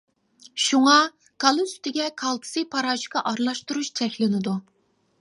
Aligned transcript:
شۇڭا، 0.67 0.95
كالا 1.43 1.67
سۈتىگە 1.73 2.09
كالتسىي 2.23 2.69
پاراشوكى 2.75 3.25
ئارىلاشتۇرۇش 3.25 3.97
چەكلىنىدۇ. 4.01 4.61